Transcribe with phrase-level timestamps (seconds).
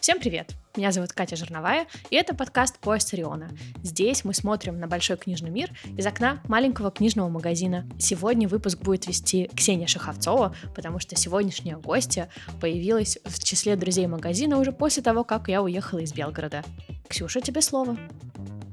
[0.00, 0.54] Всем привет!
[0.76, 3.50] Меня зовут Катя Жерновая, и это подкаст «Поезд Ориона».
[3.82, 7.86] Здесь мы смотрим на большой книжный мир из окна маленького книжного магазина.
[7.98, 12.30] Сегодня выпуск будет вести Ксения Шаховцова, потому что сегодняшняя гостья
[12.62, 16.64] появилась в числе друзей магазина уже после того, как я уехала из Белгорода.
[17.06, 17.98] Ксюша, тебе слово.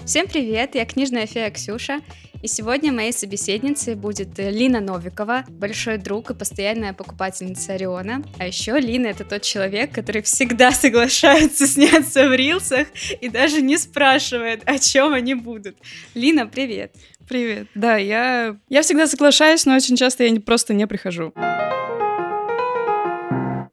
[0.08, 2.00] Всем привет, я книжная фея Ксюша,
[2.42, 8.24] и сегодня моей собеседницей будет Лина Новикова, большой друг и постоянная покупательница Ориона.
[8.40, 12.88] А еще Лина— это тот человек, который всегда соглашается сняться в рилсах
[13.20, 15.76] и даже не спрашивает, о чем они будут.
[16.14, 16.96] Лина, привет!
[17.28, 17.68] Привет.
[17.76, 21.34] Да, я, я всегда соглашаюсь, но очень часто я просто не прихожу.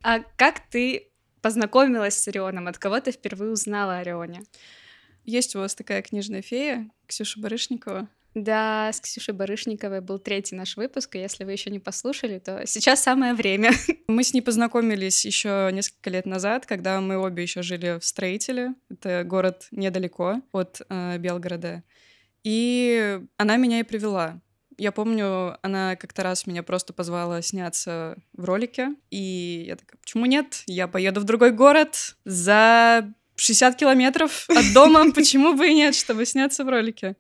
[0.03, 2.67] А как ты познакомилась с Орионом?
[2.67, 4.41] От кого ты впервые узнала о Орионе?
[5.25, 8.09] Есть у вас такая книжная фея, Ксюша Барышникова.
[8.35, 12.67] Да, с Ксюшей Барышниковой был третий наш выпуск, и если вы еще не послушали, то
[12.67, 13.71] сейчас самое время.
[14.09, 18.75] Мы с ней познакомились еще несколько лет назад, когда мы обе еще жили в Строителе.
[18.91, 21.85] Это город недалеко от э, Белгорода.
[22.43, 24.41] И она меня и привела.
[24.77, 30.27] Я помню, она как-то раз меня просто позвала сняться в ролике, и я такая, почему
[30.27, 30.65] нет?
[30.67, 36.27] Я поеду в другой город за 60 километров от дома, почему бы и нет, чтобы
[36.27, 37.17] сняться в ролике.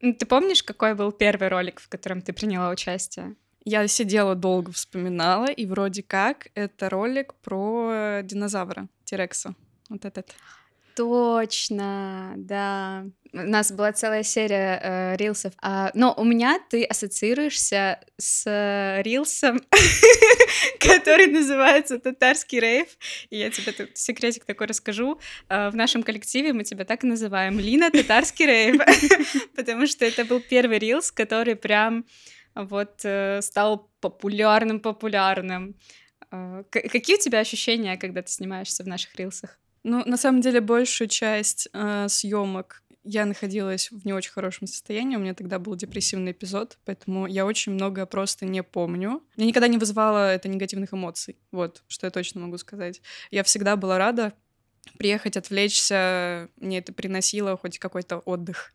[0.00, 3.36] Ты помнишь, какой был первый ролик, в котором ты приняла участие?
[3.64, 9.54] Я сидела долго, вспоминала, и вроде как это ролик про динозавра, Тирекса.
[9.88, 10.34] Вот этот.
[10.94, 13.06] Точно, да.
[13.32, 15.52] У нас была целая серия э, рилсов.
[15.60, 19.60] А, но у меня ты ассоциируешься с э, рилсом,
[20.78, 22.86] который называется «Татарский рейв».
[23.30, 25.18] И я тебе тут секретик такой расскажу.
[25.48, 27.58] Э, в нашем коллективе мы тебя так и называем.
[27.58, 28.80] Лина «Татарский рейв».
[29.56, 32.04] Потому что это был первый рилс, который прям
[32.54, 35.74] вот э, стал популярным-популярным.
[36.30, 39.58] Э, какие у тебя ощущения, когда ты снимаешься в наших рилсах?
[39.84, 45.16] Ну, на самом деле, большую часть э, съемок я находилась в не очень хорошем состоянии.
[45.16, 49.22] У меня тогда был депрессивный эпизод, поэтому я очень много просто не помню.
[49.36, 51.36] Мне никогда не вызывало это негативных эмоций.
[51.52, 53.02] Вот, что я точно могу сказать.
[53.30, 54.32] Я всегда была рада
[54.98, 56.48] приехать, отвлечься.
[56.56, 58.72] Мне это приносило хоть какой-то отдых.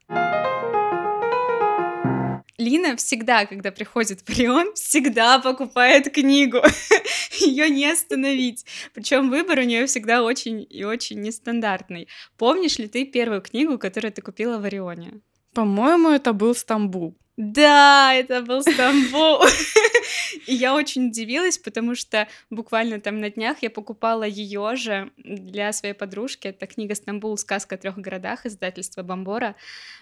[2.60, 6.58] Лина всегда, когда приходит в Орион, всегда покупает книгу.
[7.40, 8.66] Ее не остановить.
[8.94, 12.10] Причем выбор у нее всегда очень и очень нестандартный.
[12.38, 15.22] Помнишь ли ты первую книгу, которую ты купила в Орионе?
[15.54, 17.18] По-моему, это был Стамбул.
[17.40, 19.42] Да, это был Стамбул.
[20.46, 25.72] И я очень удивилась, потому что буквально там на днях я покупала ее же для
[25.72, 26.50] своей подружки.
[26.50, 27.38] Это книга «Стамбул.
[27.38, 29.56] Сказка о трех городах» издательства Бомбора.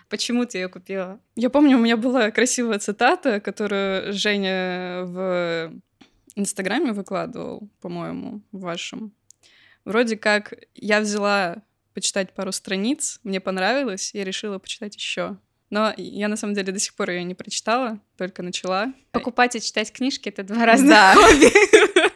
[0.09, 1.19] Почему ты ее купила?
[1.35, 5.73] Я помню, у меня была красивая цитата, которую Женя в
[6.33, 9.13] Инстаграме выкладывал, по-моему, в вашем.
[9.85, 11.57] Вроде как я взяла
[11.93, 15.37] почитать пару страниц, мне понравилось, я решила почитать еще.
[15.69, 18.93] Но я на самом деле до сих пор ее не прочитала, только начала.
[19.11, 21.13] Покупать и читать книжки это два разных да.
[21.13, 22.11] хобби.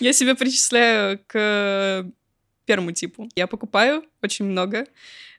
[0.00, 2.06] Я себя причисляю к
[2.64, 3.28] первому типу.
[3.34, 4.86] Я покупаю очень много,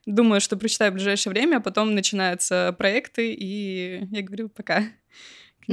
[0.05, 4.87] думаю, что прочитаю в ближайшее время, а потом начинаются проекты, и я говорю пока ну,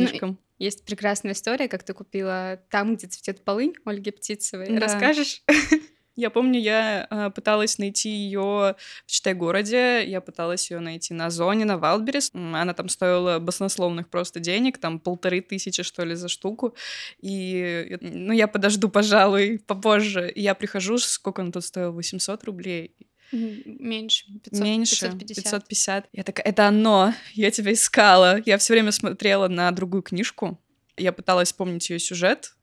[0.06, 0.30] книжкам.
[0.30, 4.68] Ну, есть прекрасная история, как ты купила «Там, где цветет полынь» Ольги Птицевой.
[4.68, 4.80] Да.
[4.80, 5.42] Расскажешь?
[6.16, 8.74] Я помню, я э, пыталась найти ее
[9.06, 12.30] в Читай-городе, я пыталась ее найти на Озоне, на Wildberries.
[12.32, 16.74] Она там стоила баснословных просто денег, там полторы тысячи, что ли, за штуку.
[17.20, 20.30] И, ну, я подожду, пожалуй, попозже.
[20.30, 21.92] И я прихожу, сколько он тут стоил?
[21.92, 22.96] 800 рублей.
[23.32, 24.24] Меньше.
[24.44, 24.96] 500, Меньше.
[24.96, 25.44] 550.
[25.44, 26.08] 550.
[26.12, 28.40] Я такая, это оно, я тебя искала.
[28.46, 30.58] Я все время смотрела на другую книжку.
[30.96, 32.56] Я пыталась вспомнить ее сюжет,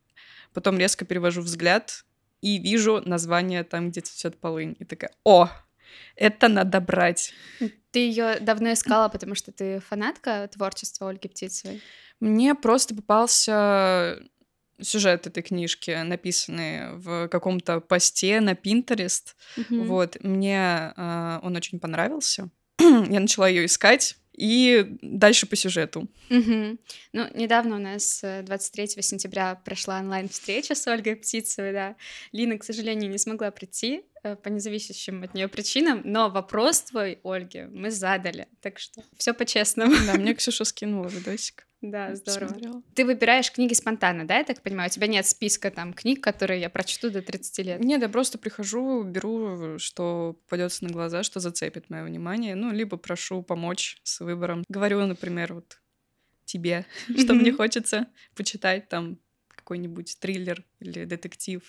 [0.54, 2.04] потом резко перевожу взгляд,
[2.44, 4.76] и вижу название там, где цветет полынь.
[4.78, 5.50] И такая, о,
[6.18, 7.34] это надо брать.
[7.92, 11.82] Ты ее давно искала, потому что ты фанатка творчества Ольги Птицевой?
[12.20, 14.20] Мне просто попался
[14.82, 19.36] сюжет этой книжки, написанный в каком-то посте на Pinterest.
[19.56, 19.86] Mm-hmm.
[19.86, 22.50] Вот, мне э, он очень понравился.
[22.80, 26.08] Я начала ее искать, и дальше по сюжету.
[26.30, 26.78] Угу.
[27.14, 31.96] Ну, недавно у нас 23 э, сентября прошла онлайн-встреча с Ольгой Птицевой, да.
[32.32, 37.68] Лина, к сожалению, не смогла прийти по независящим от нее причинам, но вопрос твой, Ольге,
[37.68, 39.94] мы задали, так что все по-честному.
[40.08, 41.68] Да, мне Ксюша скинула видосик.
[41.82, 42.48] Да, здорово.
[42.48, 42.82] Смотрела.
[42.96, 44.90] Ты выбираешь книги спонтанно, да, я так понимаю?
[44.90, 47.80] У тебя нет списка там книг, которые я прочту до 30 лет?
[47.84, 52.96] Нет, я просто прихожу, беру, что попадется на глаза, что зацепит мое внимание, ну, либо
[52.96, 54.64] прошу помочь с выбором.
[54.70, 55.82] Говорю, например, вот
[56.46, 56.86] тебе,
[57.20, 59.20] что мне хочется почитать там
[59.64, 61.62] какой-нибудь триллер или детектив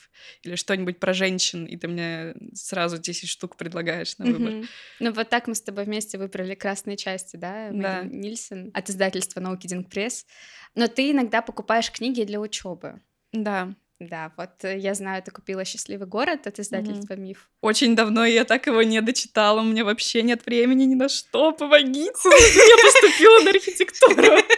[0.43, 4.69] или что-нибудь про женщин, и ты мне сразу 10 штук предлагаешь на выбор.
[5.01, 7.71] Ну вот так мы с тобой вместе выбрали «Красные части», да?
[7.71, 8.03] Да.
[8.03, 10.27] Мэгги Нильсон от издательства «Науки Динг Пресс».
[10.75, 13.01] Но ты иногда покупаешь книги для учебы.
[13.33, 17.49] Да, Да, вот э, я знаю, ты купила «Счастливый город» от издательства «Миф».
[17.61, 21.53] очень давно я так его не дочитала, у меня вообще нет времени ни на что,
[21.53, 24.43] помогите, я поступила на архитектуру.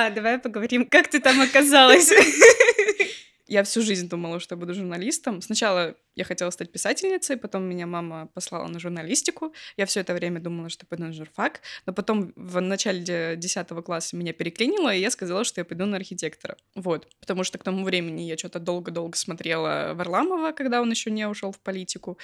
[0.00, 2.10] Да, давай поговорим, как ты там оказалась.
[3.46, 5.42] Я всю жизнь думала, что буду журналистом.
[5.42, 9.52] Сначала я хотела стать писательницей, потом меня мама послала на журналистику.
[9.76, 14.16] Я все это время думала, что пойду на журфак, но потом в начале 10 класса
[14.16, 16.56] меня переклинило, и я сказала, что я пойду на архитектора.
[16.76, 17.08] Вот.
[17.20, 21.50] Потому что к тому времени я что-то долго-долго смотрела Варламова, когда он еще не ушел
[21.50, 22.18] в политику.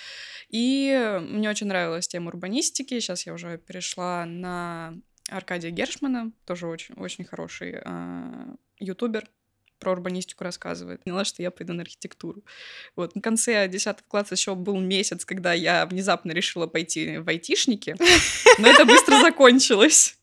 [0.49, 3.00] И мне очень нравилась тема урбанистики.
[3.00, 4.94] Сейчас я уже перешла на
[5.31, 9.28] Аркадия Гершмана, тоже очень, очень хороший а, ютубер,
[9.78, 11.05] про урбанистику рассказывает.
[11.05, 12.43] Поняла, что я пойду на архитектуру.
[12.94, 13.14] Вот.
[13.14, 17.94] На конце 10 класса еще был месяц, когда я внезапно решила пойти в айтишники,
[18.58, 20.19] но это быстро закончилось.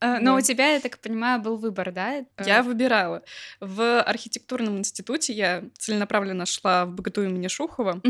[0.00, 2.18] Э, Но у тебя, я так понимаю, был выбор, да?
[2.18, 3.22] Э, Я выбирала.
[3.60, 8.02] В архитектурном институте я целенаправленно шла в БГТУ имени Шухова.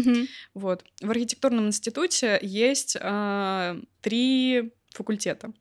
[0.55, 0.85] Вот.
[1.00, 5.53] В архитектурном институте есть а, три факультета.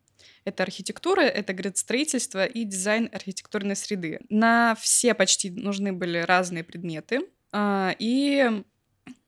[0.45, 4.19] Это архитектура, это градостроительство и дизайн архитектурной среды.
[4.29, 7.21] На все почти нужны были разные предметы.
[7.51, 8.63] А, и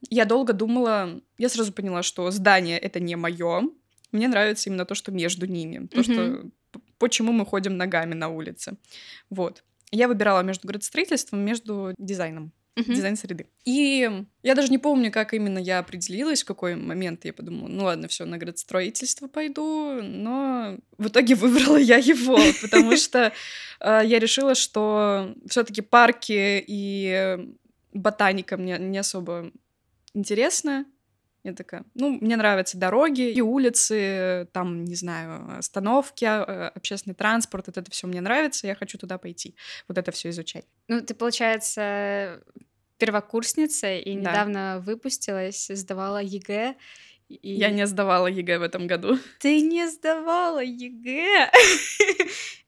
[0.09, 3.63] я долго думала, я сразу поняла, что здание это не мое.
[4.11, 6.51] Мне нравится именно то, что между ними, то, что Мгм.
[6.71, 8.77] п- почему мы ходим ногами на улице.
[9.29, 9.63] Вот.
[9.91, 12.93] Я выбирала между градостроительством между дизайном Мгм.
[12.93, 13.45] дизайн среды.
[13.65, 14.09] И
[14.41, 18.07] я даже не помню, как именно я определилась, в какой момент я подумала, ну ладно,
[18.07, 23.31] все, на градостроительство пойду, но в итоге выбрала я его, потому что
[23.79, 27.37] э, я решила, что все-таки парки и
[27.93, 29.51] ботаника мне не особо
[30.15, 30.85] интересно.
[31.43, 37.67] Я такая, ну, мне нравятся дороги и улицы, там, не знаю, остановки, э, общественный транспорт,
[37.67, 39.55] вот это все мне нравится, я хочу туда пойти,
[39.89, 40.65] вот это все изучать.
[40.87, 42.41] Ну, ты, получается,
[42.97, 44.19] первокурсница и Да.
[44.31, 46.75] недавно выпустилась, сдавала ЕГЭ.
[47.27, 47.53] И...
[47.53, 49.17] Я не сдавала ЕГЭ в этом году.
[49.39, 51.51] Ты не сдавала ЕГЭ?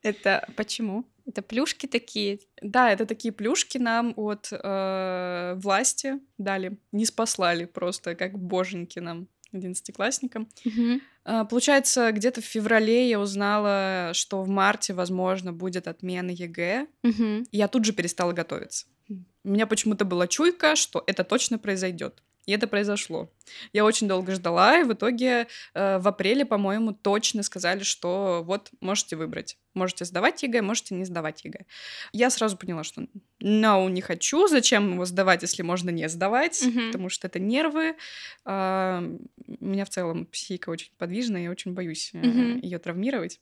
[0.01, 1.06] Это почему?
[1.25, 2.39] Это плюшки такие.
[2.62, 6.77] Да, это такие плюшки нам от э, власти дали.
[6.92, 10.48] Ниспослали просто, как боженьки нам, одиннадцатиклассникам.
[11.25, 16.88] Э, Получается, где-то в феврале я узнала, что в марте, возможно, будет отмена ЕГЭ.
[17.04, 17.44] Мгм.
[17.51, 18.86] И я тут же перестала готовиться.
[19.44, 22.24] У меня почему-то была чуйка, что это точно произойдет.
[22.45, 23.31] И это произошло.
[23.74, 28.69] Я очень долго ждала, и в итоге э, в апреле, по-моему, точно сказали, что вот
[28.81, 29.57] можете выбрать.
[29.74, 31.65] Можете сдавать ЕГЭ, можете не сдавать ЕГЭ.
[32.13, 33.07] Я сразу поняла, что
[33.42, 34.47] no, не хочу.
[34.47, 36.62] Зачем его сдавать, если можно не сдавать?
[36.63, 36.88] Мгм.
[36.88, 37.95] Потому что это нервы.
[38.45, 39.03] А,
[39.47, 42.59] у меня в целом психика очень подвижная, я очень боюсь Мгм.
[42.59, 43.39] ее травмировать.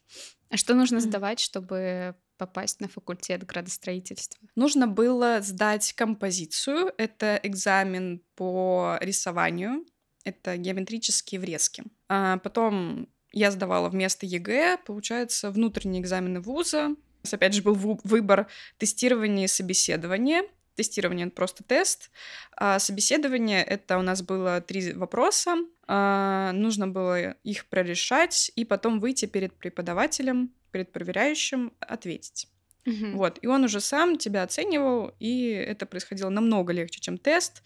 [0.49, 4.47] А что нужно сдавать, чтобы попасть на факультет градостроительства?
[4.55, 6.93] Нужно было сдать композицию.
[6.97, 9.85] Это экзамен по рисованию.
[10.23, 11.83] Это геометрические врезки.
[12.07, 16.95] А потом я сдавала вместо ЕГЭ, получается, внутренние экзамены вуза.
[17.31, 18.47] Опять же, был выбор
[18.77, 20.43] тестирования и собеседования.
[20.75, 22.09] Тестирование— это просто тест.
[22.55, 25.55] А собеседование— это у нас было три вопроса.
[25.87, 32.47] А, нужно было их прорешать и потом выйти перед преподавателем, перед проверяющим, ответить.
[32.85, 33.15] Мгм.
[33.17, 37.63] Вот, и он уже сам тебя оценивал, и это происходило намного легче, чем тест,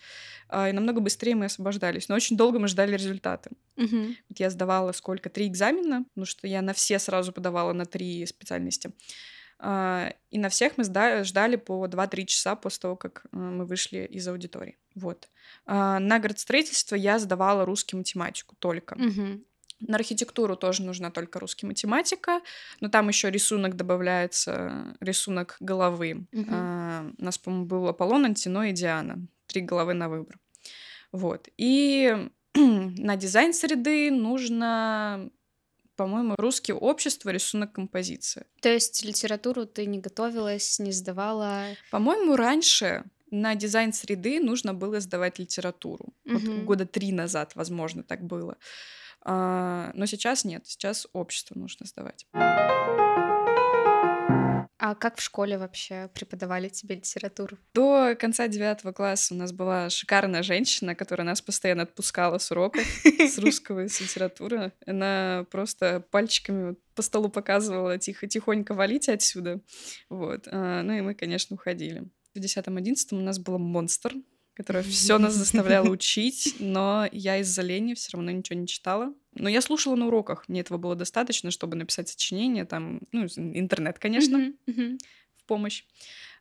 [0.48, 2.08] а, и намного быстрее мы освобождались.
[2.10, 3.50] Но очень долго мы ждали результаты.
[3.78, 4.16] Мгм.
[4.30, 5.30] Вот я сдавала сколько?
[5.30, 8.92] Три экзамена, потому что я на все сразу подавала на три специальности.
[9.60, 14.06] А, И на всех мы ждали по 2-3 часа после того, как э, мы вышли
[14.06, 14.78] из аудитории.
[14.94, 15.30] Вот.
[15.66, 18.96] А, На градостроительство я сдавала русский математику только.
[18.96, 19.44] Мгм.
[19.79, 22.41] На архитектуру тоже нужна только русский математика,
[22.79, 26.25] но там еще рисунок добавляется, рисунок головы.
[26.31, 26.50] Мгм.
[26.51, 29.19] А, у нас, по-моему, был Аполлон, Антино и Диана.
[29.46, 30.39] Три головы на выбор.
[31.12, 31.48] Вот.
[31.57, 35.29] И на дизайн среды нужно,
[35.96, 38.46] по-моему, русское общество, рисунок композиция.
[38.62, 41.65] То есть литературу ты не готовилась, не сдавала?
[41.91, 46.13] По-моему, раньше на дизайн среды нужно было сдавать литературу.
[46.25, 46.65] Вот Мгм.
[46.65, 48.57] года три назад, возможно, так было.
[49.29, 52.25] А, но сейчас нет, сейчас общество нужно сдавать.
[54.79, 57.57] А как в школе вообще преподавали тебе литературу?
[57.74, 62.84] До конца девятого класса у нас была шикарная женщина, которая нас постоянно отпускала с уроков
[63.03, 64.72] с русского и с литературы.
[64.86, 69.60] Она просто пальчиками по столу показывала тихо, тихонько валить отсюда.
[70.10, 70.48] Вот.
[70.50, 72.07] А, ну и мы, конечно, уходили.
[72.34, 74.13] В десятом-одиннадцатом у нас был монстр,
[74.58, 79.14] которая все нас заставляла учить, но я из-за лени все равно ничего не читала.
[79.36, 84.00] Но я слушала на уроках, мне этого было достаточно, чтобы написать сочинение, там, ну, интернет,
[84.00, 85.84] конечно, в помощь.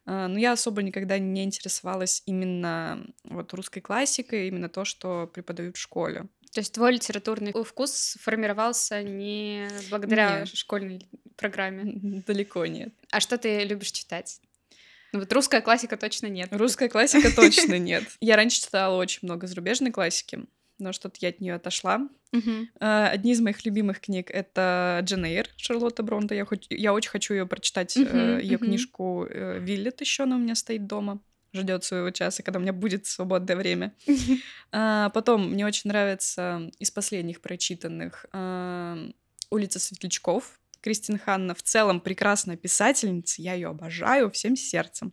[0.07, 5.77] А, но я особо никогда не интересовалась именно вот русской классикой, именно то, что преподают
[5.77, 6.27] в школе.
[6.53, 10.57] То есть твой литературный вкус формировался не благодаря нет.
[10.57, 11.07] школьной
[11.37, 12.23] программе?
[12.27, 12.95] Далеко нет.
[13.11, 14.41] А что ты любишь читать?
[15.13, 16.49] Ну вот русская классика точно нет.
[16.53, 18.05] Русская классика точно нет.
[18.21, 20.41] Я раньше читала очень много зарубежной классики,
[20.79, 22.09] но что-то я от нее отошла.
[22.33, 22.67] Uh-huh.
[22.81, 26.35] Одни из моих любимых книг это Джен Эйр Шарлотта Бронта.
[26.35, 28.65] Я, хоть, я очень хочу ее прочитать, uh-huh, ее uh-huh.
[28.65, 31.21] книжку э, Виллет еще, она у меня стоит дома
[31.57, 33.95] ждет своего часа, когда у меня будет свободное время.
[34.73, 38.99] А, потом мне очень нравится из последних прочитанных а,
[39.49, 40.59] «Улица светлячков».
[40.81, 45.13] Кристин Ханна в целом прекрасная писательница, я ее обожаю всем сердцем.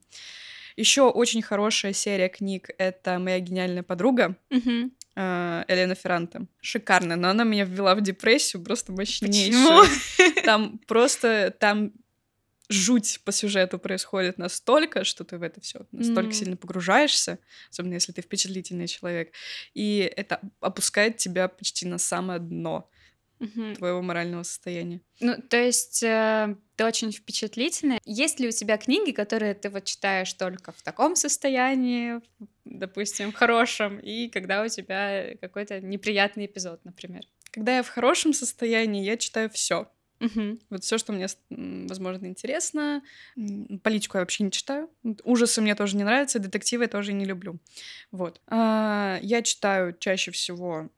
[0.75, 4.91] Еще очень хорошая серия книг— это «Моя гениальная подруга», mm-hmm.
[5.15, 6.47] Элена Ферранте.
[6.61, 9.83] Шикарная, но она меня ввела в депрессию просто мощнейшую.
[9.83, 10.41] Почему?
[10.45, 11.93] Там просто, там
[12.69, 16.33] жуть по сюжету происходит настолько, что ты в это все настолько mm.
[16.33, 17.39] сильно погружаешься,
[17.69, 19.33] особенно если ты впечатлительный человек,
[19.73, 22.89] и это опускает тебя почти на самое дно
[23.43, 23.75] угу.
[23.75, 25.01] твоего морального состояния.
[25.19, 27.99] Ну, то есть э, ты очень впечатлительная.
[28.05, 32.21] Есть ли у тебя книги, которые ты вот читаешь только в таком состоянии,
[32.65, 37.23] допустим, в хорошем, и когда у тебя какой-то неприятный эпизод, например?
[37.51, 39.89] Когда я в хорошем состоянии, я читаю все.
[40.19, 40.59] Угу.
[40.69, 43.03] Вот все, что мне, возможно, интересно.
[43.83, 44.89] Политику я вообще не читаю.
[45.23, 47.59] Ужасы мне тоже не нравятся, детективы я тоже не люблю.
[48.11, 48.41] Вот.
[48.47, 50.89] А, я читаю чаще всего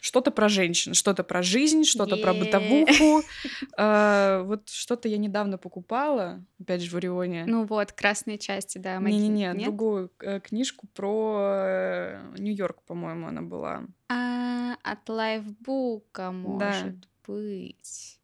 [0.00, 3.22] что-то про женщин, что-то про жизнь, что-то про бытовуху.
[3.76, 7.44] А, вот что-то я недавно покупала, опять же, в Орионе.
[7.46, 8.98] Ну вот, красные части, да.
[8.98, 13.84] Не-не-не, другую э, книжку про э, Нью-Йорк, по-моему, она была.
[14.08, 18.18] А, от лайфбука, может быть.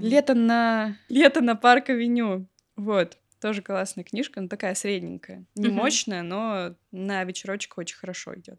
[0.00, 0.96] Лето на...
[1.08, 2.46] Лето на Парк-авеню.
[2.76, 3.18] Вот.
[3.40, 5.44] Тоже классная книжка, но такая средненькая.
[5.54, 8.58] Не мощная, но на вечерочек очень хорошо идет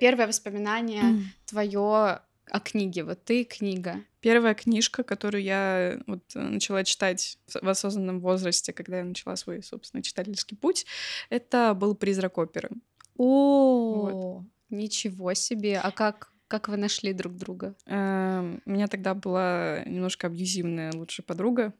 [0.00, 1.22] первое воспоминание mm.
[1.46, 3.04] твое о книге?
[3.04, 3.96] Вот ты книга.
[4.20, 10.02] Первая книжка, которую я вот начала читать в осознанном возрасте, когда я начала свой, собственно,
[10.02, 10.86] читательский путь,
[11.28, 12.70] это был «Призрак оперы».
[13.16, 14.44] О, вот.
[14.70, 15.78] ничего себе!
[15.78, 17.76] А как как вы нашли друг друга?
[17.86, 21.72] Эм, у меня тогда была немножко абьюзивная лучшая подруга.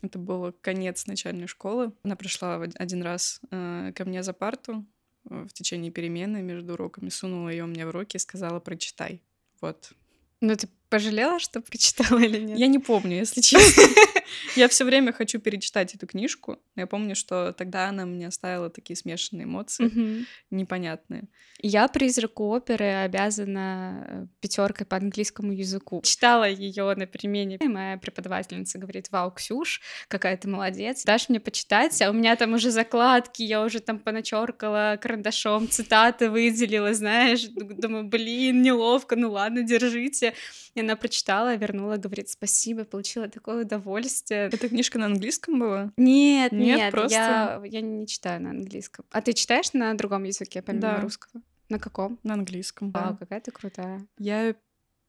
[0.00, 1.92] Это был конец начальной школы.
[2.02, 4.86] Она пришла один раз э, ко мне за парту,
[5.28, 9.22] в течение перемены между уроками, сунула ее мне в руки и сказала «прочитай».
[9.60, 9.92] Вот.
[10.40, 12.58] Ну, ты пожалела, что прочитала или нет?
[12.58, 13.82] Я не помню, если честно.
[14.56, 16.58] Я все время хочу перечитать эту книжку.
[16.76, 21.24] Я помню, что тогда она мне оставила такие смешанные эмоции, непонятные.
[21.60, 26.02] Я призраку оперы обязана э, пятеркой по английскому языку.
[26.04, 27.58] Читала ее на перемене.
[27.62, 31.04] Моя преподавательница говорит: Вау, Ксюш, какая ты молодец.
[31.04, 32.00] Дашь мне почитать?
[32.02, 37.44] А у меня там уже закладки, я уже там поначеркала карандашом, цитаты выделила, знаешь.
[37.44, 40.34] Думаю, блин, неловко, ну ладно, держите.
[40.74, 44.15] И она прочитала, вернула, говорит, спасибо, получила такое удовольствие.
[44.30, 45.92] Эта книжка на английском была?
[45.96, 47.14] Нет, нет, нет просто...
[47.14, 49.04] я, я не читаю на английском.
[49.10, 51.00] А ты читаешь на другом языке, помимо да.
[51.00, 51.42] русского?
[51.68, 52.18] На каком?
[52.22, 53.06] На английском, да.
[53.06, 54.06] Вау, какая ты крутая.
[54.18, 54.54] Я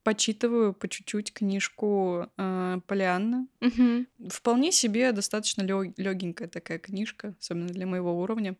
[0.02, 3.46] почитываю по чуть-чуть книжку э, Полианна.
[3.60, 4.30] Угу.
[4.30, 8.56] Вполне себе достаточно легенькая такая книжка, особенно для моего уровня.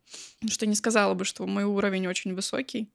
[0.47, 2.91] Что не сказала бы, что мой уровень очень высокий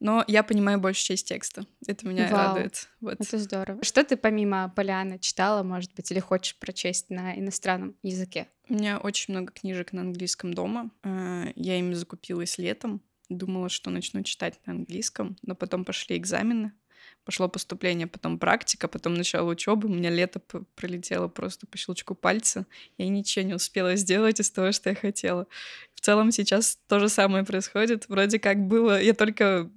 [0.00, 1.66] но я понимаю большую часть текста.
[1.86, 2.88] Это меня Вау, радует.
[3.00, 3.20] Вот.
[3.20, 3.82] Это здорово.
[3.82, 8.48] Что ты помимо Поляны читала, может быть, или хочешь прочесть на иностранном языке?
[8.68, 10.90] У меня очень много книжек на английском дома.
[11.02, 13.00] А, я ими закупилась летом.
[13.28, 16.72] Думала, что начну читать на английском, но потом пошли экзамены,
[17.24, 19.88] пошло поступление, потом практика, потом начало учебы.
[19.88, 20.40] У меня лето
[20.76, 22.66] пролетело просто по щелчку пальца.
[22.98, 25.48] Я ничего не успела сделать из того, что я хотела.
[25.94, 28.08] В целом сейчас то же самое происходит.
[28.08, 29.02] Вроде как было...
[29.02, 29.70] Я только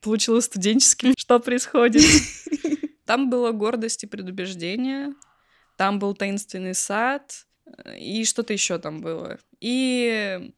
[0.00, 1.14] получила студенческий.
[1.18, 2.02] Что происходит?
[3.06, 5.14] Там была гордость и предубеждение,
[5.76, 9.38] там был таинственный сад, э, и что-то еще там было.
[9.60, 10.52] И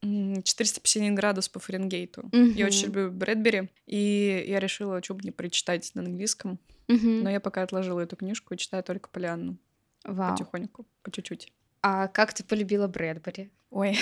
[0.00, 2.22] 451 градус по Фаренгейту.
[2.22, 2.52] Mm-hmm.
[2.52, 6.60] Я очень люблю Брэдбери, и я решила, что бы не прочитать на английском.
[6.86, 7.22] Mm-hmm.
[7.22, 9.58] Но я пока отложила эту книжку и читаю только Полианну.
[10.04, 10.32] Вау.
[10.32, 11.52] потихоньку, по чуть-чуть.
[11.82, 13.50] А как ты полюбила Брэдбери?
[13.70, 13.98] Ой.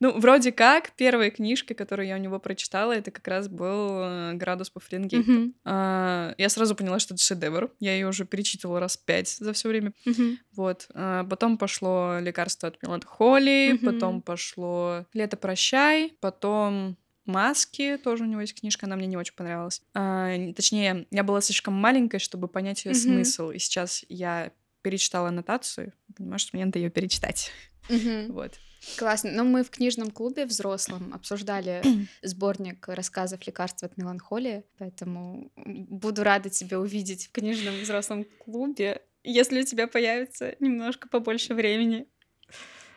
[0.00, 4.32] Ну, вроде как, первая книжка, которую я у него прочитала, это как раз был э,
[4.34, 5.30] «Градус по Фаренгейту».
[5.30, 5.54] Мгм.
[5.64, 7.70] А, Я сразу поняла, что это шедевр.
[7.78, 9.92] Я ее уже перечитывала раз пять за все время.
[10.04, 10.38] Мгм.
[10.52, 10.88] Вот.
[10.94, 13.84] А, Потом пошло «Лекарство от меланхолии», Мгм.
[13.92, 19.34] потом пошло «Лето прощай», потом «Маски», тоже у него есть книжка, она мне не очень
[19.34, 19.82] понравилась.
[19.94, 23.00] А, Точнее, я была слишком маленькой, чтобы понять ее Мгм.
[23.00, 23.50] смысл.
[23.50, 24.50] И сейчас я
[24.82, 27.52] перечитала аннотацию, и понимаю, что мне надо ее перечитать.
[27.88, 28.32] Мгм.
[28.32, 28.54] Вот.
[28.98, 29.30] Классно.
[29.30, 31.82] Но мы в книжном клубе взрослом обсуждали
[32.22, 39.62] сборник рассказов «Лекарства от меланхолии», поэтому буду рада тебя увидеть в книжном взрослом клубе, если
[39.62, 42.06] у тебя появится немножко побольше времени.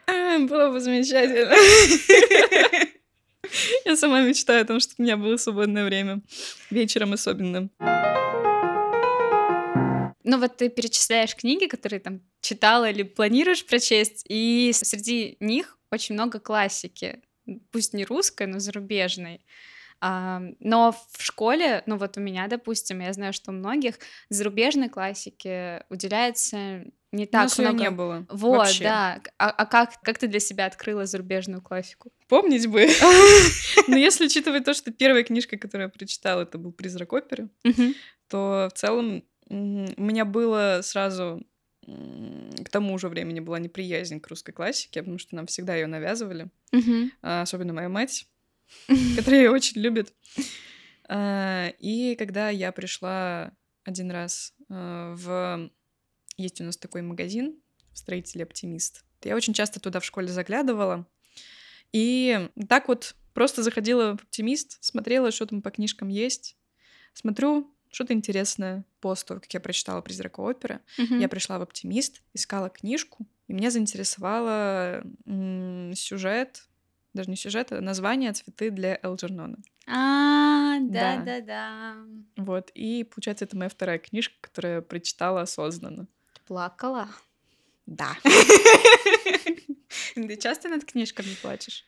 [0.07, 1.53] А, Было бы замечательно.
[3.85, 6.21] Я сама мечтаю о том, чтобы у меня было свободное время.
[6.71, 7.69] Вечером особенно.
[10.25, 16.15] Ну вот ты перечисляешь книги, которые там читала или планируешь прочесть, и среди них очень
[16.15, 17.21] много классики,
[17.71, 19.41] пусть не русской, но зарубежной.
[20.01, 24.89] А, но в школе, ну вот у меня, допустим, я знаю, что у многих зарубежной
[24.89, 27.83] классике уделяется не так её много.
[27.83, 28.25] не было.
[28.29, 28.83] Вот, вообще.
[28.83, 29.21] да.
[29.37, 32.11] А, а как, как ты для себя открыла зарубежную классику?
[32.27, 32.87] Помнить бы.
[33.87, 37.49] Но если учитывать то, что первая книжка, которую я прочитала, это был «Призрак оперы»,
[38.27, 41.45] то в целом у меня было сразу
[41.85, 46.49] к тому же времени была неприязнь к русской классике, потому что нам всегда ее навязывали,
[47.21, 48.27] а, особенно моя мать,
[49.15, 50.13] которая ее очень любит.
[51.07, 55.69] А, И когда я пришла один раз а, в...
[56.37, 57.55] Есть у нас такой магазин
[57.93, 59.05] в строителе «Оптимист».
[59.23, 61.07] Я очень часто туда в школе заглядывала.
[61.93, 66.57] И так вот просто заходила в «Оптимист», смотрела, что там по книжкам есть.
[67.13, 68.83] Смотрю, что-то интересное.
[68.99, 71.19] После того, как я прочитала «Призрака оперы», Мгм.
[71.19, 75.01] я пришла в «Оптимист», искала книжку, и меня заинтересовало
[75.95, 76.67] сюжет,
[77.13, 79.57] даже не сюжет, а название «Цветы для Элджернона».
[79.87, 81.17] А, Да.
[81.23, 81.95] да-да-да.
[82.35, 86.07] Вот, и получается, это моя вторая книжка, которую я прочитала осознанно.
[86.33, 87.07] Ты плакала?
[87.85, 88.17] Да.
[90.15, 91.85] Ты часто над книжками плачешь?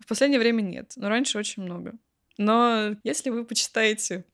[0.00, 1.94] В последнее время нет, но раньше очень много.
[2.36, 4.24] Но если вы почитаете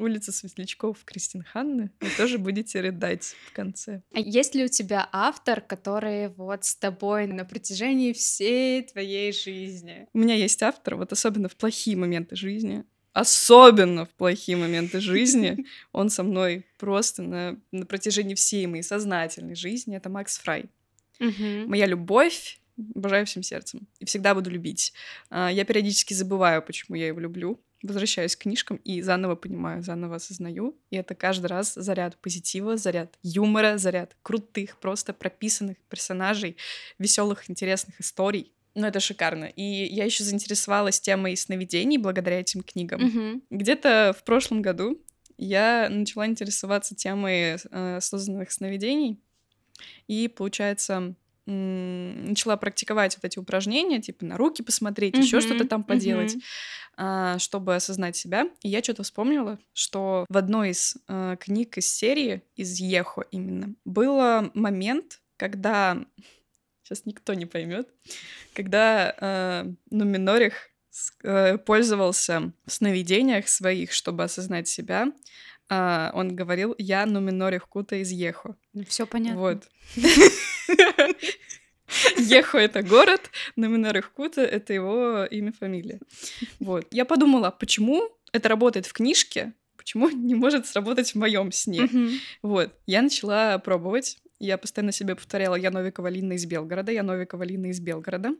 [0.00, 4.02] «Улица светлячков» Кристин Ханны, вы тоже будете рыдать в конце.
[4.14, 10.08] А есть ли у тебя автор, который вот с тобой на протяжении всей твоей жизни?
[10.14, 15.66] У меня есть автор, вот особенно в плохие моменты жизни, особенно в плохие моменты жизни,
[15.92, 20.70] он со мной просто на, на протяжении всей моей сознательной жизни, это Макс Фрай.
[21.66, 22.60] Моя любовь,
[22.94, 24.94] обожаю всем сердцем, и всегда буду любить.
[25.28, 30.16] А, Я периодически забываю, почему я его люблю, возвращаюсь к книжкам и заново понимаю, заново
[30.16, 30.76] осознаю.
[30.90, 36.56] И это каждый раз заряд позитива, заряд юмора, заряд крутых, просто прописанных персонажей,
[36.98, 38.52] веселых, интересных историй.
[38.74, 39.46] Ну, это шикарно.
[39.46, 43.00] И я еще заинтересовалась темой сновидений благодаря этим книгам.
[43.00, 43.42] Мгм.
[43.50, 45.00] Где-то в прошлом году
[45.38, 49.18] я начала интересоваться темой э, осознанных сновидений.
[50.06, 51.14] И, получается,
[51.50, 56.36] начала практиковать вот эти упражнения, типа на руки посмотреть, еще Мгм, что-то там поделать,
[56.96, 58.48] а, чтобы осознать себя.
[58.62, 63.74] И я что-то вспомнила, что в одной из э, книг из серии, из Ехо именно,
[63.84, 65.98] был момент, когда...
[66.82, 67.88] Сейчас никто не поймет.
[68.52, 70.70] Когда э, Нуминорих
[71.22, 75.12] э, пользовался в сновидениях своих, чтобы осознать себя,
[75.72, 78.56] а, он говорил «Я Нуминорих Кута из Ехо».
[78.88, 79.40] Все понятно.
[79.40, 79.68] Вот.
[82.18, 85.98] Ехо— это город, Нуминорих Кута— это его имя, фамилия.
[86.60, 86.86] Вот.
[86.90, 91.88] Я подумала, почему это работает в книжке, почему не может сработать в моем сне?
[92.42, 94.18] Вот, я начала пробовать.
[94.40, 98.30] Я постоянно себе повторяла, я Новикова Лина из Белгорода, я Новикова Лина из Белгорода.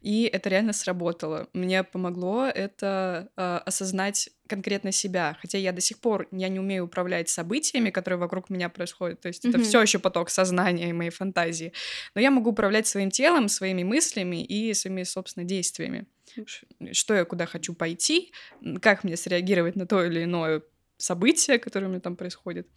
[0.00, 1.46] И это реально сработало.
[1.52, 5.36] Мне помогло это э, осознать конкретно себя.
[5.42, 9.20] Хотя я до сих пор я не умею управлять событиями, которые вокруг меня происходят.
[9.20, 9.66] То есть это Мгм.
[9.66, 11.74] все еще поток сознания и моей фантазии.
[12.14, 16.06] Но я могу управлять своим телом, своими мыслями и своими, собственно, действиями.
[16.46, 18.32] Ш- Что я куда хочу пойти,
[18.80, 20.62] как мне среагировать на то или иное
[20.96, 22.68] событие, которое у меня там происходит.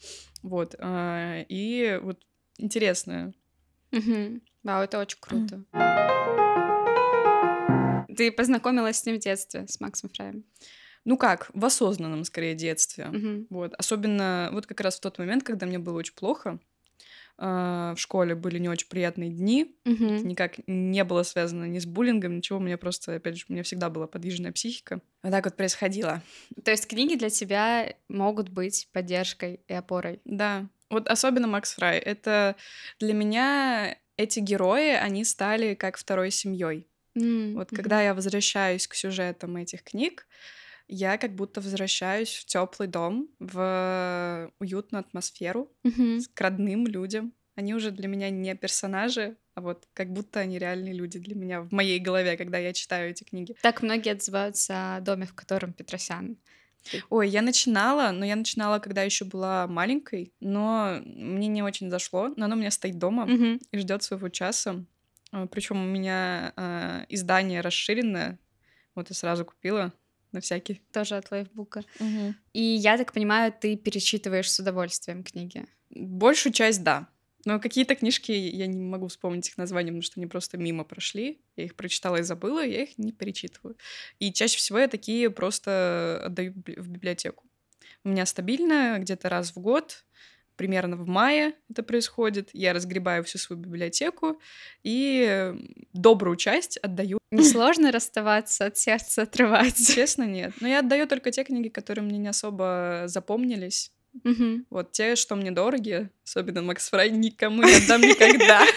[0.44, 0.76] Вот.
[0.80, 2.20] а, И вот
[2.58, 3.34] интересно.
[3.92, 4.42] Мгм.
[4.64, 5.64] Вау, это очень круто.
[8.16, 10.46] Ты познакомилась с ним в детстве, с Максом Фраем.
[11.04, 13.06] Ну как, в осознанном, скорее, детстве.
[13.06, 13.48] Мгм.
[13.50, 13.74] Вот.
[13.78, 16.60] Особенно вот как раз в тот момент, когда мне было очень плохо,
[17.38, 20.28] а, в школе были не очень приятные дни, Мгм.
[20.28, 23.64] никак не было связано ни с буллингом, ничего, у меня просто, опять же, у меня
[23.64, 25.02] всегда была подвижная психика.
[25.22, 26.22] Вот так вот происходило.
[26.64, 30.22] То есть книги для тебя могут быть поддержкой и опорой.
[30.24, 31.98] Да, Вот особенно Макс Фрай.
[32.00, 32.56] Это
[33.00, 36.88] для меня эти герои, они стали как второй семьей.
[37.16, 40.28] М, Вот когда я возвращаюсь к сюжетам этих книг,
[40.88, 45.72] я как будто возвращаюсь в теплый дом, в уютную атмосферу,
[46.20, 47.34] с- к родным людям.
[47.56, 51.62] Они уже для меня не персонажи, а вот как будто они реальные люди для меня
[51.62, 53.56] в моей голове, когда я читаю эти книги.
[53.62, 56.38] Так многие отзываются о доме, в котором Петросян.
[57.10, 62.34] Ой, я начинала, но я начинала, когда еще была маленькой, но мне не очень зашло.
[62.36, 63.60] Но оно у меня стоит дома Мгм.
[63.72, 64.86] и ждет своего часа.
[65.52, 68.40] Причем у меня а, издание расширенное.
[68.94, 69.92] Вот я сразу купила
[70.32, 70.82] на всякий.
[70.94, 71.84] Тоже от лайфбука.
[72.54, 75.66] И я так понимаю, ты перечитываешь с удовольствием книги.
[75.90, 77.08] Большую часть, да.
[77.46, 81.40] Но какие-то книжки, я не могу вспомнить их название, потому что они просто мимо прошли.
[81.56, 83.78] Я их прочитала и забыла, я их не перечитываю.
[84.20, 87.44] И чаще всего я такие просто отдаю в библи- в библиотеку.
[88.04, 90.06] У меня стабильно где-то раз в год,
[90.56, 92.50] примерно в мае это происходит.
[92.54, 94.40] Я разгребаю всю свою библиотеку
[94.84, 95.54] и
[95.94, 97.20] добрую часть отдаю.
[97.32, 99.76] Несложно расставаться от сердца, отрывать.
[99.88, 100.54] Честно, нет.
[100.62, 103.92] Но я отдаю только те книги, которые мне не особо запомнились.
[104.24, 104.66] Мгм.
[104.70, 108.66] Вот те, что мне дороги, особенно Макс Фрай, никому не отдам никогда.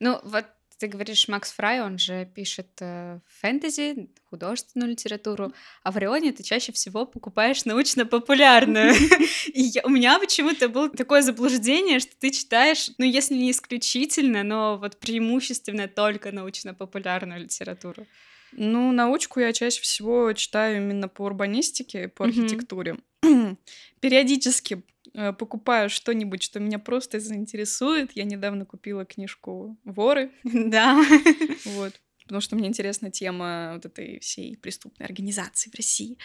[0.00, 0.44] Ну, вот
[0.82, 5.52] ты говоришь, Макс Фрай, он же пишет э, фэнтези, художественную литературу,
[5.84, 8.92] а в Рионе ты чаще всего покупаешь научно-популярную.
[9.54, 14.76] И у меня почему-то было такое заблуждение, что ты читаешь, ну, если не исключительно, но
[14.76, 18.04] вот преимущественно только научно-популярную литературу.
[18.52, 22.96] Ну, научку я чаще всего читаю именно по урбанистике, по архитектуре.
[24.00, 24.82] Периодически
[25.14, 28.12] э, покупаю что-нибудь, что меня просто заинтересует.
[28.14, 31.02] Я недавно купила книжку «Воры», Да.
[31.64, 36.18] вот, потому что мне интересна тема вот этой всей преступной организации в России.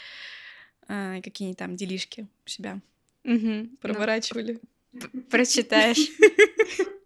[0.88, 2.82] А, какие там делишки у себя.
[3.24, 4.60] Ну, проворачивали.
[5.30, 6.10] прочитаешь.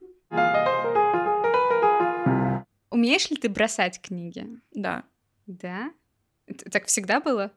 [2.91, 4.47] Умеешь ли ты бросать книги?
[4.73, 5.05] Да.
[5.51, 5.91] Да?
[6.71, 7.51] Так всегда было?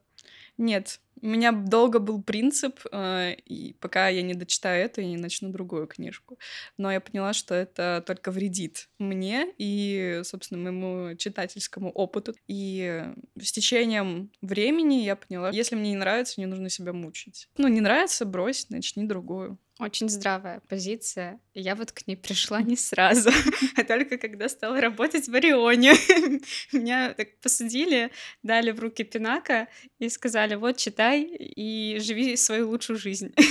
[0.56, 5.16] Нет, у меня долго был принцип, э, и пока я не дочитаю это, я не
[5.16, 6.38] начну другую книжку.
[6.76, 12.34] Но я поняла, что это только вредит мне и, собственно, моему читательскому опыту.
[12.46, 13.04] И
[13.40, 17.48] с течением времени я поняла, если мне не нравится, не нужно себя мучить.
[17.56, 19.58] Ну, не нравится, брось, начни другую.
[19.80, 21.40] Очень здравая позиция.
[21.52, 23.30] Я вот к ней пришла не сразу,
[23.76, 25.92] а только когда стала работать в Орионе.
[26.72, 28.12] Меня так посадили,
[28.44, 29.66] дали в руки пинака
[29.98, 33.34] и сказали, вот, читай и живи свою лучшую жизнь.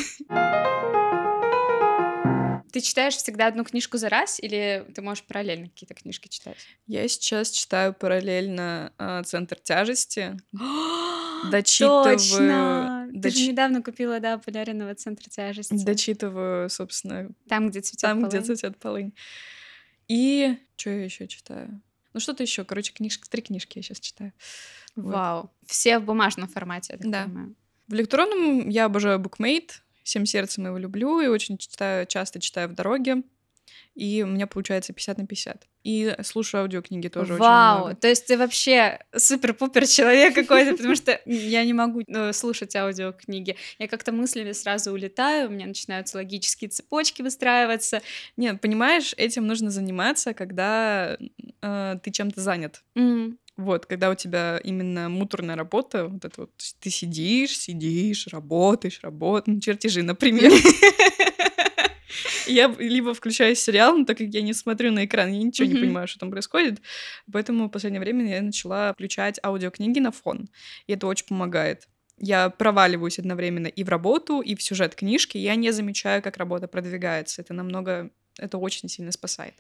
[2.72, 6.58] Ты читаешь всегда одну книжку за раз или ты можешь параллельно какие-то книжки читать?
[6.88, 10.36] Я сейчас читаю параллельно э, «Центр тяжести»,
[11.52, 12.04] дочитываю...
[12.18, 13.10] Точно!
[13.14, 15.84] Ты доч- же недавно купила, да, поляренного центра тяжести.
[15.84, 18.46] Дочитываю, собственно, Там, где цветет Там, где полынь.
[18.46, 19.14] цветет полынь.
[20.08, 21.82] И что я еще читаю?
[22.14, 22.64] Ну, что-то еще.
[22.64, 24.34] Короче, книжки, три книжки я сейчас читаю.
[24.96, 25.14] Вот.
[25.14, 25.52] Вау.
[25.66, 27.24] Все в бумажном формате, я так Да.
[27.24, 27.56] понимаю.
[27.88, 29.82] В электронном я обожаю букмейт.
[30.04, 33.24] Всем сердцем его люблю и очень читаю, часто читаю в дороге.
[33.96, 35.68] И у меня получается 50 на 50.
[35.84, 37.96] И слушаю аудиокниги тоже очень Вау, много.
[37.96, 43.56] то есть ты вообще супер-пупер человек какой-то, потому что я не могу э, слушать аудиокниги.
[43.80, 48.02] Я как-то мыслями сразу улетаю, у меня начинаются логические цепочки выстраиваться.
[48.38, 51.18] Нет, понимаешь, этим нужно заниматься, когда
[51.62, 52.84] э, ты чем-то занят.
[52.96, 59.00] М, Вот, когда у тебя именно муторная работа, вот это вот, ты сидишь, сидишь, работаешь,
[59.04, 60.52] работаешь, ну, чертежи, например.
[62.48, 65.76] Я либо включаю сериал, но так как я не смотрю на экран, я ничего не
[65.76, 66.82] понимаю, что там происходит,
[67.32, 70.50] поэтому в последнее время я начала включать аудиокниги на фон,
[70.88, 71.88] и это очень помогает.
[72.18, 76.68] Я проваливаюсь одновременно и в работу, и в сюжет книжки, я не замечаю, как работа
[76.68, 77.42] продвигается.
[77.42, 79.56] Это намного, это очень сильно спасает.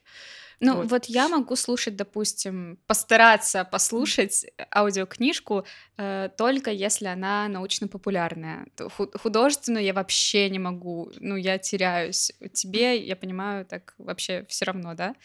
[0.59, 0.89] Ну, Вот.
[0.91, 1.05] вот.
[1.05, 5.65] я могу слушать, допустим, постараться послушать аудиокнижку
[5.97, 8.67] э, только если она научно-популярная.
[9.15, 12.31] Художественную я вообще не могу, ну, я теряюсь.
[12.53, 15.15] Тебе, я понимаю, так вообще все равно, да?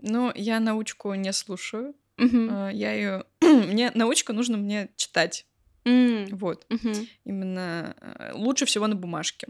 [0.00, 1.94] Но я научку не слушаю.
[2.18, 3.24] А, я ее...
[3.40, 5.46] мне научка нужно мне читать.
[5.84, 6.66] М, Вот.
[6.70, 7.08] мгм.
[7.24, 9.48] Именно э, лучше всего на бумажке.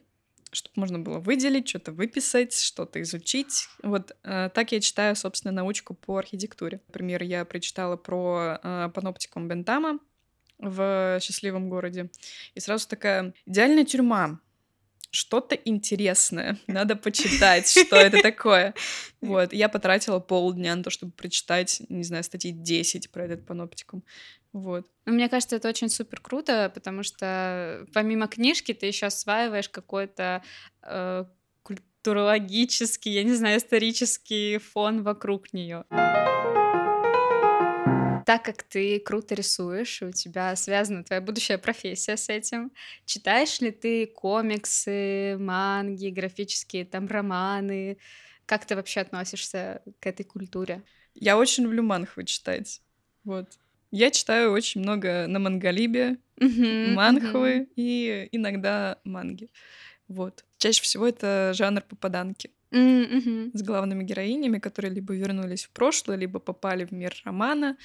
[0.52, 3.68] Чтобы можно было выделить, что-то выписать, что-то изучить.
[3.82, 6.82] Вот э, так я читаю, собственно, научку по архитектуре.
[6.88, 9.98] Например, я прочитала про э, паноптикум Бентама
[10.58, 12.10] в «Счастливом городе».
[12.54, 14.40] И сразу такая идеальная тюрьма.
[15.10, 18.74] что-то интересное, надо почитать, что это такое.
[19.22, 24.02] Вот, я потратила полдня на то, чтобы прочитать, не знаю, статьи 10 про этот паноптикум.
[24.52, 24.86] Вот.
[25.06, 30.42] Ну, мне кажется, это очень супер круто, потому что помимо книжки ты еще осваиваешь какой-то
[30.82, 31.24] э,
[31.62, 35.84] культурологический, я не знаю, исторический фон вокруг нее.
[38.24, 42.70] Так как ты круто рисуешь, у тебя связана твоя будущая профессия с этим,
[43.04, 47.98] читаешь ли ты комиксы, манги, графические там романы?
[48.46, 50.82] Как ты вообще относишься к этой культуре?
[51.14, 52.80] Я очень люблю манхвы читать.
[53.24, 53.58] Вот.
[53.92, 57.68] Я читаю очень много на мангалибе, uh-huh, манхвы uh-huh.
[57.76, 59.50] и иногда манги.
[60.08, 60.44] Вот.
[60.56, 62.50] Чаще всего это жанр попаданки.
[62.70, 63.50] Mm-hmm.
[63.52, 67.76] С главными героинями, которые либо вернулись в прошлое, либо попали в мир романа.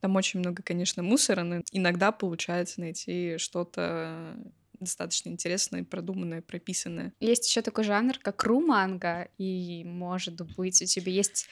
[0.00, 4.34] Там очень много, конечно, мусора, но иногда получается найти что-то
[4.80, 7.12] достаточно интересное, продуманное, прописанное.
[7.20, 11.46] Есть еще такой жанр, как руманга, и, может быть, у тебя есть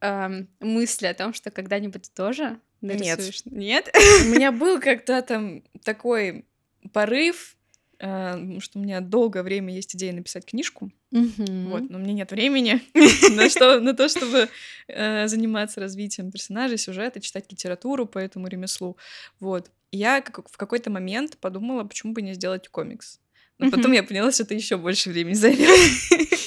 [0.00, 3.44] эм, мысли о том, что когда-нибудь тоже нарисуешь?
[3.46, 3.90] Нет.
[3.94, 3.96] Нет?
[4.24, 6.44] У меня был когда там такой
[6.92, 7.56] порыв,
[7.98, 10.90] э, что у меня долгое время есть идея написать книжку.
[11.10, 12.82] Вот, но у меня нет времени
[13.36, 14.48] на, что, на то, чтобы
[14.88, 18.96] э, заниматься развитием персонажей, сюжета, читать литературу по этому ремеслу.
[19.38, 19.70] Вот.
[19.92, 23.20] я как, в какой-то момент подумала, почему бы не сделать комикс.
[23.58, 25.70] Но потом я поняла, что это еще больше времени займет.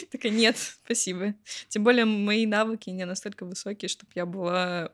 [0.12, 1.36] Такая, нет, спасибо.
[1.70, 4.92] Тем более мои навыки не настолько высокие, чтобы я была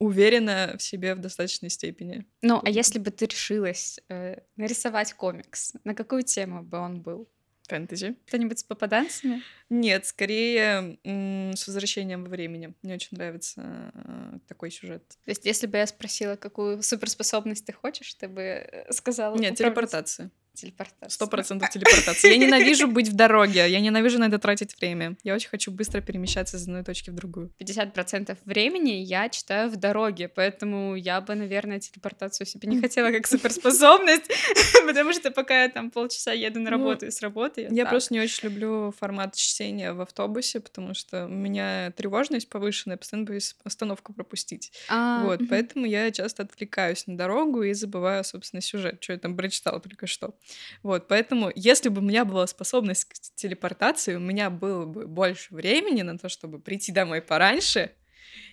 [0.00, 2.26] уверена в себе в достаточной степени.
[2.42, 7.28] Ну, а если бы ты решилась э, нарисовать комикс, на какую тему бы он был?
[7.68, 8.16] Фэнтези.
[8.26, 9.42] Кто-нибудь с попаданцами?
[9.68, 12.74] Нет, скорее с возвращением во времени.
[12.82, 15.06] Мне очень нравится э, такой сюжет.
[15.24, 19.36] То есть, если бы я спросила, какую суперспособность ты хочешь, ты бы э, сказала...
[19.36, 20.32] Нет, телепортация.
[20.54, 21.08] Телепортация.
[21.08, 22.32] Сто процентов телепортация.
[22.32, 25.16] Я ненавижу быть в дороге, я ненавижу на это тратить время.
[25.22, 27.52] Я очень хочу быстро перемещаться из одной точки в другую.
[27.60, 33.26] 50% времени я читаю в дороге, поэтому я бы, наверное, телепортацию себе не хотела как
[33.26, 34.30] суперспособность,
[34.86, 37.68] потому что пока я там полчаса еду на ну, работу и с работы...
[37.70, 42.96] Я просто не очень люблю формат чтения в автобусе, потому что у меня тревожность повышенная,
[42.96, 44.72] постоянно боюсь остановку пропустить.
[44.88, 49.36] А, вот, поэтому я часто отвлекаюсь на дорогу и забываю, собственно, сюжет, что я там
[49.36, 50.34] прочитала только что.
[50.82, 55.54] Вот, поэтому, если бы у меня была способность к телепортации, у меня было бы больше
[55.54, 57.92] времени на то, чтобы прийти домой пораньше,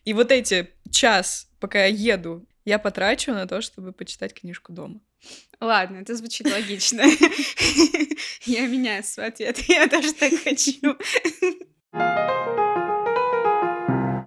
[0.06, 5.00] и вот эти час, пока я еду, я потрачу на то, чтобы почитать книжку дома.
[5.60, 7.02] Ладно, это звучит логично.
[8.46, 9.58] Я меняю свой ответ.
[9.68, 10.98] Я тоже так хочу.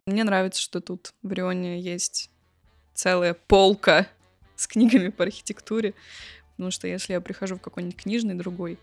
[0.07, 2.31] Мне нравится, что тут в Рионе есть
[2.95, 4.09] целая полка
[4.57, 5.95] с книгами по архитектуре.
[6.61, 8.77] Потому что если я прихожу в какой-нибудь книжный другой,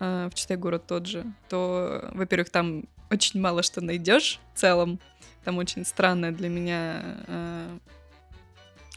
[0.00, 5.00] э, в читай город тот же, то, во-первых, там очень мало что найдешь в целом.
[5.42, 7.78] Там очень странная для меня э,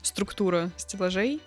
[0.01, 1.39] структура стеллажей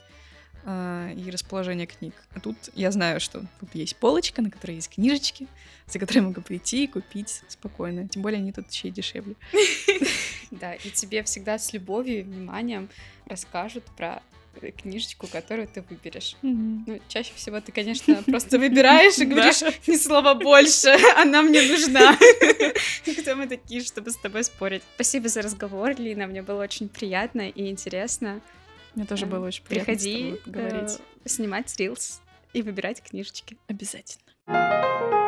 [0.64, 2.14] э, и расположение книг.
[2.34, 5.48] А тут я знаю, что тут есть полочка, на которой есть книжечки,
[5.88, 8.08] за которые могу прийти и купить спокойно.
[8.08, 9.34] Тем более они тут еще и дешевле.
[10.50, 12.90] Да, и тебе всегда с любовью и вниманием
[13.26, 14.22] расскажут про
[14.60, 16.36] книжечку, которую ты выберешь.
[16.42, 16.82] Mm-hmm.
[16.86, 22.16] Ну, чаще всего ты, конечно, просто выбираешь и говоришь, ни слова больше, она мне нужна.
[23.20, 24.82] Кто мы такие, чтобы с тобой спорить?
[24.94, 28.40] Спасибо за разговор, Лина, мне было очень приятно и интересно.
[28.94, 30.98] Мне тоже было очень приятно Приходи говорить.
[31.24, 32.20] Э, снимать рилс
[32.52, 33.56] и выбирать книжечки.
[33.68, 35.21] Обязательно.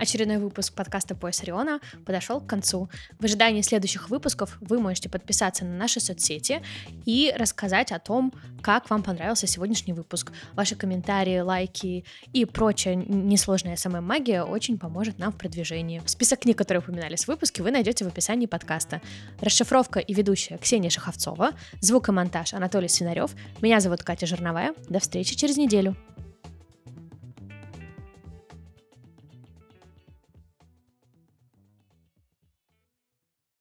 [0.00, 2.88] Очередной выпуск подкаста «Пояс Ориона» подошел к концу.
[3.18, 6.62] В ожидании следующих выпусков вы можете подписаться на наши соцсети
[7.04, 8.32] и рассказать о том,
[8.62, 10.32] как вам понравился сегодняшний выпуск.
[10.54, 16.00] Ваши комментарии, лайки и прочая несложная СММ-магия очень поможет нам в продвижении.
[16.06, 19.02] Список книг, которые упоминались в выпуске, вы найдете в описании подкаста.
[19.42, 23.32] Расшифровка и ведущая Ксения Шаховцова, звук и монтаж Анатолий Свинарев.
[23.60, 24.72] Меня зовут Катя Жирновая.
[24.88, 25.94] До встречи через неделю.